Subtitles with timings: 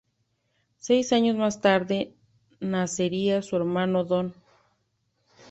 [0.79, 2.15] Seis años más tarde,
[2.59, 4.33] nacería su hermano, Don.